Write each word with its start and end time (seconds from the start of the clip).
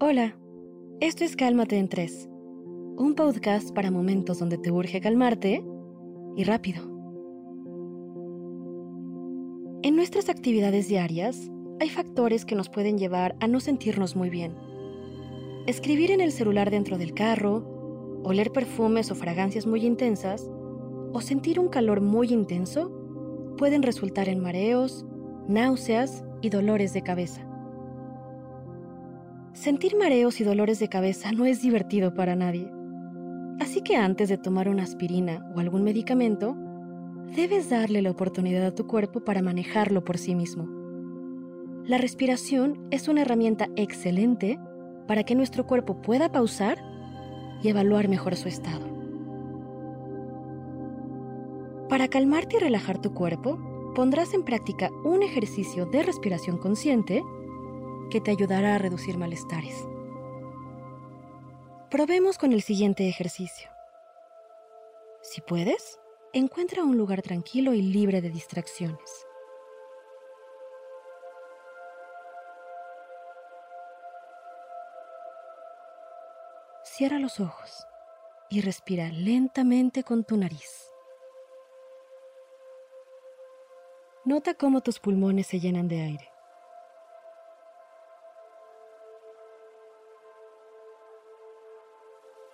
Hola, 0.00 0.36
esto 1.00 1.24
es 1.24 1.34
Cálmate 1.34 1.76
en 1.76 1.88
3, 1.88 2.28
un 2.98 3.16
podcast 3.16 3.74
para 3.74 3.90
momentos 3.90 4.38
donde 4.38 4.56
te 4.56 4.70
urge 4.70 5.00
calmarte 5.00 5.64
y 6.36 6.44
rápido. 6.44 6.84
En 9.82 9.96
nuestras 9.96 10.28
actividades 10.28 10.86
diarias 10.86 11.50
hay 11.80 11.88
factores 11.88 12.44
que 12.44 12.54
nos 12.54 12.68
pueden 12.68 12.96
llevar 12.96 13.34
a 13.40 13.48
no 13.48 13.58
sentirnos 13.58 14.14
muy 14.14 14.30
bien. 14.30 14.54
Escribir 15.66 16.12
en 16.12 16.20
el 16.20 16.30
celular 16.30 16.70
dentro 16.70 16.96
del 16.96 17.12
carro, 17.12 18.20
oler 18.22 18.52
perfumes 18.52 19.10
o 19.10 19.16
fragancias 19.16 19.66
muy 19.66 19.84
intensas, 19.84 20.48
o 21.12 21.20
sentir 21.20 21.58
un 21.58 21.70
calor 21.70 22.02
muy 22.02 22.28
intenso 22.28 22.92
pueden 23.58 23.82
resultar 23.82 24.28
en 24.28 24.38
mareos, 24.38 25.04
náuseas 25.48 26.22
y 26.40 26.50
dolores 26.50 26.92
de 26.92 27.02
cabeza. 27.02 27.47
Sentir 29.68 29.98
mareos 29.98 30.40
y 30.40 30.44
dolores 30.44 30.78
de 30.78 30.88
cabeza 30.88 31.30
no 31.30 31.44
es 31.44 31.60
divertido 31.60 32.14
para 32.14 32.34
nadie. 32.34 32.72
Así 33.60 33.82
que 33.82 33.96
antes 33.96 34.30
de 34.30 34.38
tomar 34.38 34.66
una 34.66 34.84
aspirina 34.84 35.46
o 35.54 35.60
algún 35.60 35.84
medicamento, 35.84 36.56
debes 37.36 37.68
darle 37.68 38.00
la 38.00 38.10
oportunidad 38.10 38.64
a 38.64 38.74
tu 38.74 38.86
cuerpo 38.86 39.26
para 39.26 39.42
manejarlo 39.42 40.06
por 40.06 40.16
sí 40.16 40.34
mismo. 40.34 40.66
La 41.84 41.98
respiración 41.98 42.88
es 42.90 43.08
una 43.08 43.20
herramienta 43.20 43.68
excelente 43.76 44.58
para 45.06 45.22
que 45.22 45.34
nuestro 45.34 45.66
cuerpo 45.66 46.00
pueda 46.00 46.32
pausar 46.32 46.78
y 47.62 47.68
evaluar 47.68 48.08
mejor 48.08 48.36
su 48.36 48.48
estado. 48.48 48.86
Para 51.90 52.08
calmarte 52.08 52.56
y 52.56 52.60
relajar 52.60 53.02
tu 53.02 53.12
cuerpo, 53.12 53.58
pondrás 53.94 54.32
en 54.32 54.44
práctica 54.44 54.88
un 55.04 55.22
ejercicio 55.22 55.84
de 55.84 56.04
respiración 56.04 56.56
consciente 56.56 57.22
que 58.10 58.20
te 58.20 58.30
ayudará 58.30 58.74
a 58.74 58.78
reducir 58.78 59.18
malestares. 59.18 59.86
Probemos 61.90 62.38
con 62.38 62.52
el 62.52 62.62
siguiente 62.62 63.08
ejercicio. 63.08 63.70
Si 65.22 65.40
puedes, 65.40 65.98
encuentra 66.32 66.84
un 66.84 66.96
lugar 66.96 67.22
tranquilo 67.22 67.72
y 67.74 67.82
libre 67.82 68.20
de 68.20 68.30
distracciones. 68.30 69.26
Cierra 76.84 77.18
los 77.18 77.40
ojos 77.40 77.86
y 78.50 78.60
respira 78.60 79.08
lentamente 79.08 80.02
con 80.02 80.24
tu 80.24 80.36
nariz. 80.36 80.90
Nota 84.24 84.54
cómo 84.54 84.82
tus 84.82 84.98
pulmones 84.98 85.46
se 85.46 85.60
llenan 85.60 85.88
de 85.88 86.02
aire. 86.02 86.37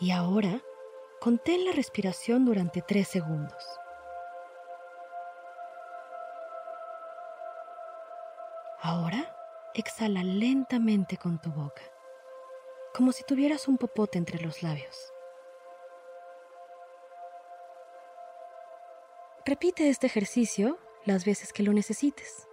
Y 0.00 0.12
ahora, 0.12 0.62
contén 1.20 1.66
la 1.66 1.72
respiración 1.72 2.46
durante 2.46 2.80
tres 2.80 3.06
segundos. 3.06 3.62
Ahora, 8.80 9.36
exhala 9.74 10.24
lentamente 10.24 11.18
con 11.18 11.38
tu 11.38 11.50
boca, 11.50 11.82
como 12.94 13.12
si 13.12 13.24
tuvieras 13.24 13.68
un 13.68 13.76
popote 13.76 14.16
entre 14.16 14.40
los 14.40 14.62
labios. 14.62 15.12
Repite 19.44 19.90
este 19.90 20.06
ejercicio 20.06 20.78
las 21.04 21.26
veces 21.26 21.52
que 21.52 21.62
lo 21.62 21.74
necesites. 21.74 22.46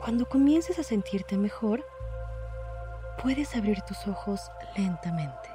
Cuando 0.00 0.28
comiences 0.28 0.78
a 0.78 0.84
sentirte 0.84 1.36
mejor, 1.36 1.84
puedes 3.22 3.56
abrir 3.56 3.82
tus 3.82 4.06
ojos 4.06 4.40
lentamente. 4.76 5.48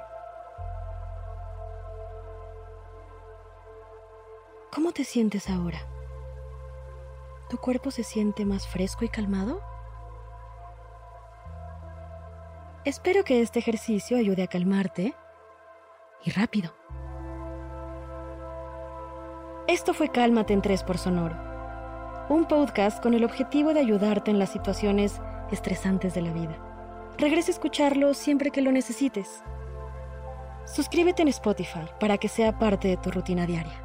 ¿Cómo 4.70 4.92
te 4.92 5.04
sientes 5.04 5.48
ahora? 5.48 5.78
¿Tu 7.48 7.58
cuerpo 7.58 7.90
se 7.90 8.04
siente 8.04 8.44
más 8.44 8.66
fresco 8.66 9.04
y 9.04 9.08
calmado? 9.08 9.62
Espero 12.84 13.24
que 13.24 13.40
este 13.40 13.60
ejercicio 13.60 14.18
ayude 14.18 14.42
a 14.42 14.46
calmarte 14.46 15.14
y 16.22 16.30
rápido. 16.32 16.74
Esto 19.68 19.94
fue 19.94 20.10
Cálmate 20.10 20.52
en 20.52 20.60
3 20.60 20.82
por 20.82 20.98
Sonoro 20.98 21.53
un 22.28 22.46
podcast 22.46 23.02
con 23.02 23.12
el 23.12 23.24
objetivo 23.24 23.74
de 23.74 23.80
ayudarte 23.80 24.30
en 24.30 24.38
las 24.38 24.50
situaciones 24.50 25.20
estresantes 25.50 26.14
de 26.14 26.22
la 26.22 26.32
vida. 26.32 26.56
Regresa 27.18 27.50
a 27.50 27.54
escucharlo 27.54 28.14
siempre 28.14 28.50
que 28.50 28.62
lo 28.62 28.72
necesites. 28.72 29.42
Suscríbete 30.64 31.22
en 31.22 31.28
Spotify 31.28 31.86
para 32.00 32.16
que 32.16 32.28
sea 32.28 32.58
parte 32.58 32.88
de 32.88 32.96
tu 32.96 33.10
rutina 33.10 33.46
diaria. 33.46 33.83